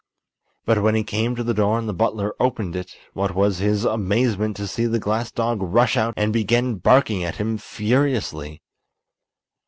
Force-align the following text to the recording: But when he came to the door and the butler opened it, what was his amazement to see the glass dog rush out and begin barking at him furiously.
But 0.65 0.81
when 0.81 0.95
he 0.95 1.03
came 1.03 1.35
to 1.35 1.43
the 1.43 1.53
door 1.53 1.77
and 1.77 1.87
the 1.87 1.93
butler 1.93 2.33
opened 2.39 2.75
it, 2.75 2.95
what 3.13 3.35
was 3.35 3.59
his 3.59 3.85
amazement 3.85 4.57
to 4.57 4.65
see 4.65 4.87
the 4.87 4.97
glass 4.97 5.31
dog 5.31 5.61
rush 5.61 5.95
out 5.95 6.15
and 6.17 6.33
begin 6.33 6.77
barking 6.79 7.23
at 7.23 7.35
him 7.35 7.59
furiously. 7.59 8.63